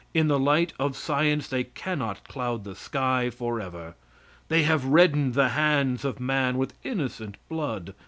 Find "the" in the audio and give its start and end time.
0.29-0.39, 2.63-2.73, 5.35-5.49